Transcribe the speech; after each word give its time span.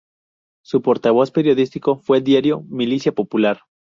Su 0.63 0.81
portavoz 0.81 1.29
periodístico 1.29 1.95
fue 1.97 2.17
el 2.17 2.23
diario 2.23 2.63
"Milicia 2.67 3.11
Popular". 3.11 3.59